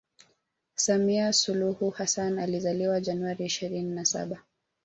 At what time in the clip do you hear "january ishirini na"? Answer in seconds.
3.01-4.05